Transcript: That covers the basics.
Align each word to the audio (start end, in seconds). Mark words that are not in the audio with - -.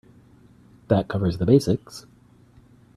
That 0.87 1.07
covers 1.09 1.37
the 1.37 1.45
basics. 1.45 2.07